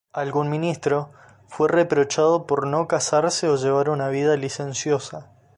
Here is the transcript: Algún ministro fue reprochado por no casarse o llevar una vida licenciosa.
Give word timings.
Algún 0.13 0.49
ministro 0.49 1.11
fue 1.47 1.69
reprochado 1.69 2.47
por 2.47 2.65
no 2.65 2.87
casarse 2.87 3.47
o 3.49 3.55
llevar 3.55 3.87
una 3.91 4.09
vida 4.09 4.35
licenciosa. 4.35 5.29